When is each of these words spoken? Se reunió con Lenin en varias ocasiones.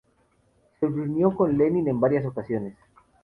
Se 0.79 0.87
reunió 0.87 1.31
con 1.35 1.55
Lenin 1.55 1.87
en 1.87 1.99
varias 1.99 2.25
ocasiones. 2.25 2.75